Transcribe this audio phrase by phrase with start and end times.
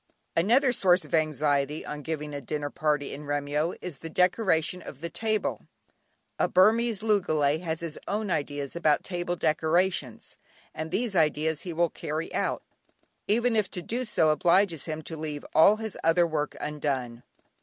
[0.35, 4.99] Another source of anxiety on giving a dinner party in Remyo is the decoration of
[4.99, 5.67] the table.
[6.39, 10.39] A Burmese loogalay has his own ideas about table decorations,
[10.73, 12.63] and these ideas he will carry out,
[13.27, 17.21] even if to do so obliges him to leave all his other work undone.